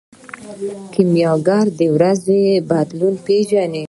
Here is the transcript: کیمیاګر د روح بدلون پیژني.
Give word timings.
کیمیاګر 0.93 1.65
د 1.77 1.79
روح 2.01 2.37
بدلون 2.69 3.15
پیژني. 3.25 3.79